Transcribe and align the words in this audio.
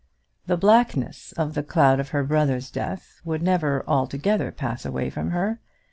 The 0.47 0.57
blackness 0.57 1.31
of 1.33 1.53
the 1.53 1.61
cloud 1.61 1.99
of 1.99 2.09
her 2.09 2.23
brother's 2.23 2.71
death 2.71 3.21
would 3.23 3.43
never 3.43 3.83
altogether 3.87 4.51
pass 4.51 4.83
away 4.83 5.11
from 5.11 5.29
her. 5.29 5.59